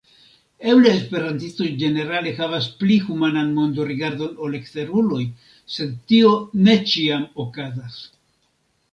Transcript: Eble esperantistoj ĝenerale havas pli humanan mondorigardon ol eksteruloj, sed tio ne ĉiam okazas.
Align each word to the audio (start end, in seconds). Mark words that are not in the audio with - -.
Eble 0.69 0.91
esperantistoj 0.99 1.65
ĝenerale 1.81 2.31
havas 2.37 2.69
pli 2.79 2.95
humanan 3.09 3.51
mondorigardon 3.57 4.31
ol 4.47 4.55
eksteruloj, 4.59 5.19
sed 5.75 5.93
tio 6.13 6.31
ne 6.69 6.75
ĉiam 6.93 7.27
okazas. 7.45 7.99